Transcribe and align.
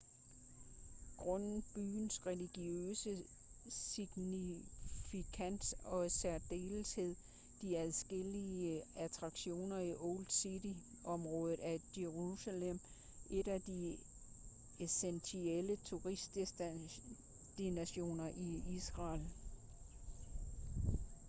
grundet 1.17 1.63
byens 1.75 2.25
religiøse 2.25 3.23
signifikans 3.69 5.75
og 5.83 6.05
i 6.05 6.09
særdeleshed 6.09 7.15
de 7.61 7.77
adskillige 7.77 8.81
attraktioner 8.95 9.79
i 9.79 9.95
old 9.99 10.25
city-området 10.29 11.59
er 11.73 11.77
jerusalem 11.97 12.79
et 13.29 13.47
af 13.47 13.61
de 13.61 13.97
essentielle 14.79 15.75
turistdestinationer 15.85 18.29
i 18.29 18.63
israel 18.77 19.21